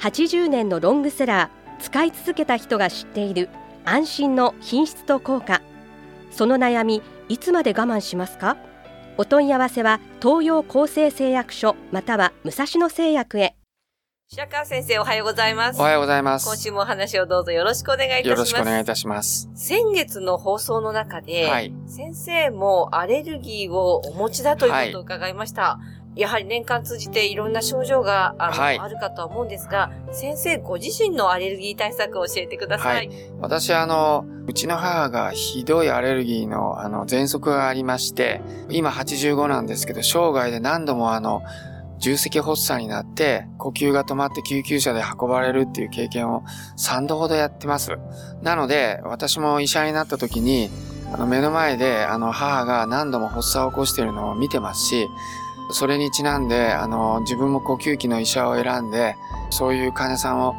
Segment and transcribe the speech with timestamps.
[0.00, 3.48] 80年のロングセラー使い続けた人が知っている
[3.84, 5.60] 安心の品質と効果。
[6.30, 8.56] その悩みいつまで我慢しますか？
[9.16, 13.56] お問い合わせは東洋厚生製薬所または武蔵野製薬へ。
[14.30, 15.80] 白川先生おはようございます。
[15.80, 16.46] おはようございます。
[16.46, 18.28] 今週もお話をどうぞよろしくお願いいたします。
[18.28, 19.48] よろしくお願いいたします。
[19.54, 21.72] 先月の放送の中で、はい。
[21.86, 25.78] 先生もアレルギーをお持ちだということを伺いました。
[26.18, 32.96] やはり年間通じていろんな症状があの、はいあるかとは思うんですが、先生ご自身のアレルギー対策を教えてください。
[32.96, 41.42] はい私、あの、うちの母がひどいアレルギーの、あの、喘息がありまして、今85なんですけど、生涯で何度もあの、
[41.98, 46.42] 重積発作になって、呼吸が止まって救急車で運ばれるっていう経験を
[46.76, 47.92] 3度ほどやってます。
[48.42, 50.70] なので、私も医者になった時に、
[51.12, 55.08] あの、目の前で、あの、母が何度も発作を起こしているのを見てますし、
[55.70, 59.16] それにちなんで、あの、自分も呼吸器の医者を選んで、
[59.50, 60.56] そういう患者さんを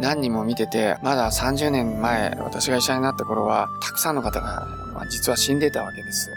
[0.00, 6.30] 何人も見てて、まだ30年前、私が医者になった頃は、たくさんの方が、まあ、実は死んでたわけです。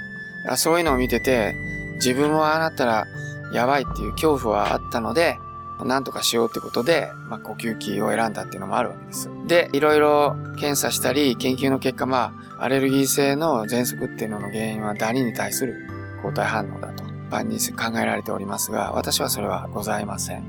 [0.58, 1.56] そういうのを見てて、
[1.96, 3.06] 自分もああなったら
[3.54, 5.40] やばいっていう恐怖はあったので、
[5.84, 9.30] なんとかしようってことで、まあ、呼吸器を選んだっていうのもあるわけです。
[9.46, 15.76] で、いろいろ検査したり、研究の結果、まあ、アレルギー性の喘息っていうのの原因はダニに対する
[16.22, 17.04] 抗体反応だと、
[17.36, 20.44] 万に考えられておりますが、私はそれはございません。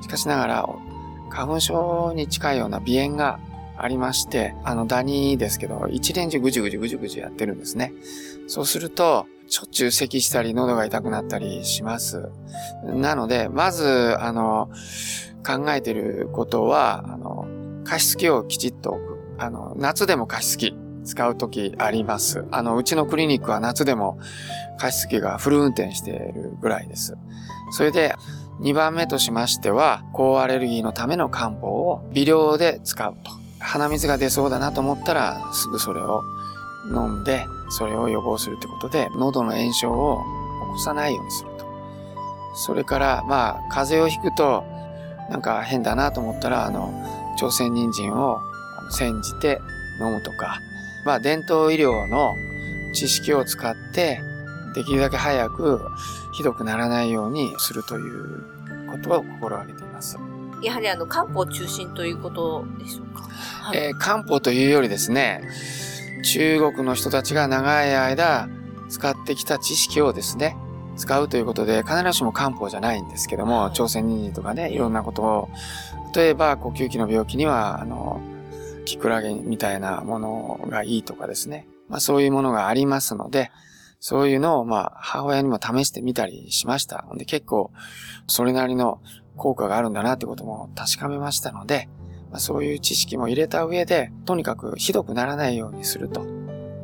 [0.00, 0.68] しかしながら、
[1.30, 3.38] 花粉症に近いような鼻炎が
[3.76, 7.92] ありまして、あのダニですけど、一年中ぐじゅぐじゅぐじゅぐじゅやってるんですね。
[8.46, 12.28] そうすると、しょっちゅう咳したり、喉が痛くなったりします。
[12.84, 14.70] なので、まず、あの、
[15.46, 17.46] 考えてることは、あの、
[17.84, 19.18] 加湿器をきちっと置く。
[19.38, 20.76] あの、夏でも加湿器
[21.08, 22.44] 使うときあります。
[22.50, 24.18] あの、うちのクリニックは夏でも
[24.78, 27.16] 加湿器がフル運転しているぐらいです。
[27.72, 28.14] それで、
[28.60, 33.30] 2番目としましては、高アレルギーのための漢方を微量で使うと。
[33.60, 36.22] 鼻水が出そうだなと思ったら、すぐそれを
[36.92, 40.22] 飲んで、それを予防するってことで、喉の炎症を
[40.66, 41.66] 起こさないようにすると。
[42.54, 44.64] それから、まあ、風邪をひくと、
[45.30, 46.92] なんか変だなと思ったら、あの、
[47.38, 48.40] 朝鮮人参を
[48.90, 49.60] 煎じて
[50.00, 50.58] 飲むとか、
[51.04, 52.34] まあ、伝統医療の
[52.92, 54.20] 知識を使って、
[54.74, 55.80] できるだけ早く
[56.32, 58.44] ひどくならないようにするという
[58.90, 60.18] ことを心がけています。
[60.62, 63.22] やはりあの、漢方中心ということでしょうか？
[63.22, 63.78] はい。
[63.78, 65.48] えー漢方というよりですね、
[66.24, 68.48] 中国の人たちが長い間
[68.88, 70.56] 使ってきた知識をですね、
[70.96, 75.48] 使うということで、必ずしも漢方じゃないんですけども、はい朝鮮人参とかね、いろんなことを、
[76.14, 78.20] 例えば呼吸器の病気には、あの、
[78.88, 83.50] キクラゲみたいなものがいいとかですね、まあそういうものがありますので、
[84.00, 87.04] そういうのを、まあ、母親にも試してみたりしました。
[87.16, 87.72] で、結構、
[88.28, 89.00] それなりの
[89.36, 91.88] 効果があるんだなってことも確かめましたので、
[92.30, 96.24] まあ、そういう知識も入れた上で、とにかくひどくならないようにすると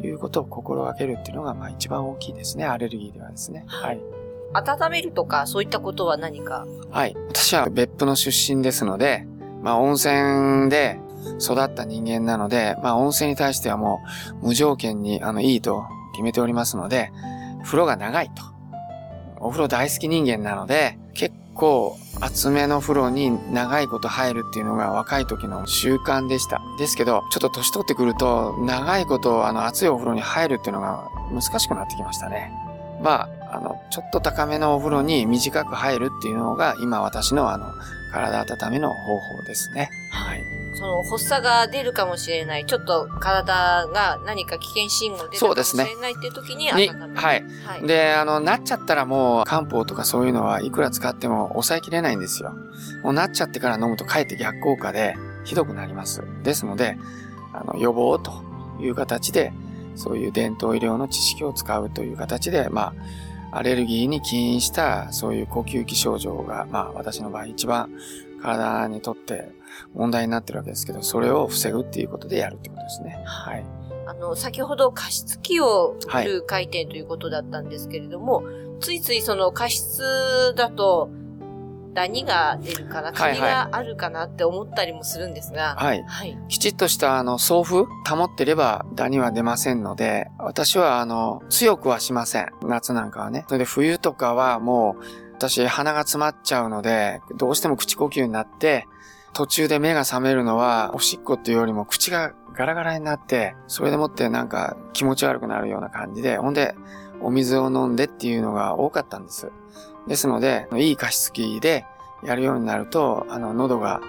[0.02, 2.64] いうことを心がけるっていうのが、まあ一番大きいですね。
[2.64, 3.64] アレルギーではですね。
[3.68, 4.00] はい。
[4.52, 6.66] 温めるとか、そういったことは何か？
[6.90, 7.16] はい。
[7.28, 9.24] 私は別府の出身ですので、
[9.62, 10.98] まあ温泉で
[11.40, 14.00] 育った人間なので、まあ温泉に対してはも
[14.42, 17.10] う無条件にあのいいと決めておりますので、
[17.64, 18.42] 風呂が長いと。
[19.40, 26.60] お風呂大好き人間なので、結構厚めの風呂に長いこと入るっていうのが若い時の習慣でした。
[26.78, 32.52] ですけど、ちょっと年取ってくると、長いことあの熱いお風呂に入るっていうのが難しくなってきましたね。
[33.02, 37.66] まあ、あの、ちょっと高めのお風呂に短く入るっていうのが今私のあの、
[38.12, 39.90] 体温めの方法ですね。
[40.10, 40.63] はい。
[40.74, 42.66] その発作が出るかもしれない。
[42.66, 47.14] ちょっと体が何か危険信号出るかもしれないっていう時にに、温める。
[47.14, 47.44] はい。
[47.64, 47.86] はい。
[47.86, 52.52] で、あの、なっちゃったらもう漢方とかそういうのはいくら使っても抑えきれないんですよ。
[53.02, 56.22] もうなっちゃってから飲むとかえって逆効果でひどくなります。
[56.42, 56.96] ですので、
[57.52, 58.32] あの、予防と
[58.80, 59.52] いう形で、
[59.96, 62.92] そういう伝統医療の知識を使うという形で、ま
[63.52, 67.88] あ、アレルギーに起因したそういう呼吸器症状が、まあ私の場合一番
[68.44, 69.50] 体にとって
[69.94, 73.22] 問題になってるわけですけど、それを防ぐっていうことでやるってことですね。
[73.24, 73.64] はい。
[74.06, 78.44] あの、先ほど加湿器を売る回転ということだったんですけれども、
[78.80, 81.10] ついついその加湿だと、
[81.94, 86.02] ダニが出るかな、カビがあるかなって思ったりもするんですが、はい。
[86.02, 92.48] はい、きちっとしたあの送風保ってればダニは出ませんので、私はあの強くはしません。
[92.62, 93.44] 夏なんかはね。
[93.46, 95.04] それで冬とかはもう
[95.48, 98.86] 私鼻が詰まっちゃうので、どうしても口呼吸になって、
[99.32, 106.74] 途中で目が覚めるのは、おしっこっていうよりも口がガラガラになって、それでもってなんか気持ち悪くなるような感じで、ほんで、
[107.20, 109.50] お水を飲んでっていうのが多かったんです。
[110.06, 111.84] ですので、いい加湿器で
[112.22, 114.00] やるようになると、あの、喉が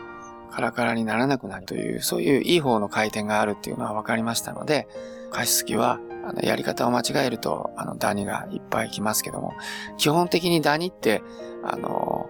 [0.52, 4.88] カラカラにならなくなるという、そういういい方の回転があるっていうのは分かりましたので、
[5.32, 9.54] 加湿器は、あの、やり方を間違えると、あの、ダニがいっぱい来ますけども、
[9.98, 11.22] 基本的にダニって、
[11.64, 12.30] あの、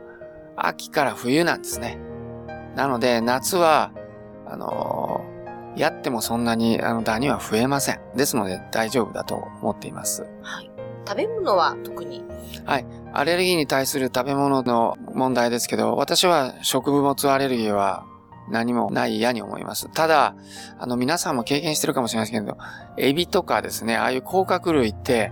[0.57, 1.97] 秋から冬なんですね。
[2.75, 3.91] なので、夏は、
[4.45, 7.99] あのー、やってもそんなに、あの、ダニは増えません。
[8.15, 10.23] ですので、大丈夫だと思っています。
[10.41, 10.71] はい。
[11.07, 12.23] 食べ物は特に？
[12.65, 12.85] はい。
[13.13, 18.05] アレルギーに対する食べ物の問題ですけど、私は食物アレルギーは
[18.49, 19.89] 何もない嫌に思います。
[19.89, 20.35] ただ、
[20.79, 22.57] あの、皆さんも経験してるかもしれませんけど、
[22.97, 25.31] エビとかですね、ああいう甲殻類って、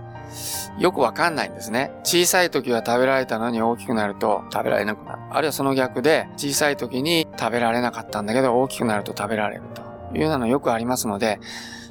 [0.78, 1.92] よくわかんないんですね。
[2.02, 5.22] 小さい時は食べられたのに大きくなると食べられなくなる。
[5.30, 9.83] あるいはその逆で、小さい時に食べられなかったんだけど大きくなると食べられると
[10.14, 11.40] いうようなのよくありますので、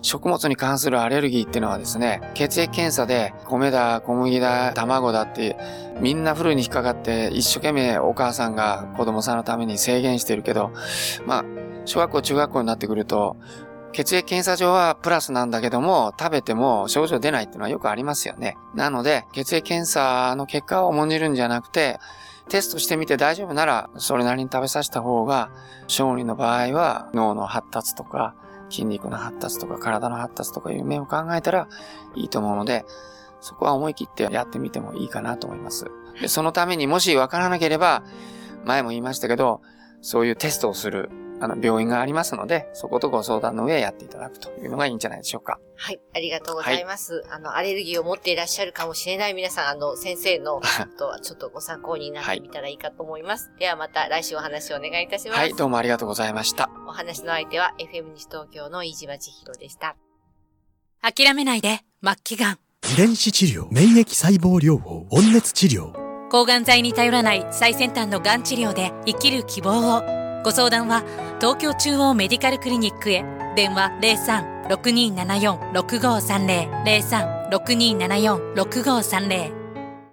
[0.01, 5.57] 食物に関するアレルギーっていうのはですね、血液検査で米だ、小麦だ、卵だって、
[6.01, 10.71] みんなフルに引っかかって一生懸命お母さんが子供さんのために制限してるけど、
[11.25, 11.45] まあ、
[11.85, 13.37] 小学校、中学校になってくると、
[13.93, 18.57] 血液検査上はプラスなんだけども、食べても症状出ないっていうのはよくありますよね。
[18.73, 21.99] なので、血液検査の結果を重んじるんじゃなくて、
[22.49, 25.49] テストしてみて大丈夫なら、それなりに食べさせた方が、
[25.87, 28.35] 小児の場合は脳の発達とか、
[28.69, 31.67] 筋肉の発達とか体の発達とかいう面を考えたら
[32.15, 32.85] いいと思うので、
[33.39, 35.85] そこは思い切ってやってみてもいいかなと思います。
[36.21, 38.03] でそのためにもしわからなければ、
[38.65, 39.61] 前も言いましたけど、
[40.01, 41.09] そういうテストをする
[41.43, 45.59] あの、病院がありますので、そことご相談の上やっていただくというのがいいんじゃないでしょうか。
[45.75, 47.15] はい、ありがとうございます。
[47.15, 50.61] はい、あの、アレルギーを持っていらっしゃるかもしれない皆さん、あの、先生の
[50.97, 53.49] とはちょっとご参考になってみたらいいかと思います。
[53.49, 55.37] はい、ではまた来週お話をお願いいたします。
[55.37, 56.69] はい、どうもありがとうございました。
[56.87, 59.97] お話の相手は FM 西東京の飯島千尋でした。
[61.01, 62.59] 諦めないで、末期がん。
[62.93, 65.91] 遺伝子治療、免疫細胞療法、温熱治療。
[66.29, 70.23] 抗がん剤に頼らない最先端のがん治療で生きる希望を。
[70.43, 71.03] ご相談は
[71.43, 73.25] 東京中央メディカルクリニックへ。
[73.57, 73.91] 電話
[74.69, 79.62] 03-6274-6530 03-6274-6530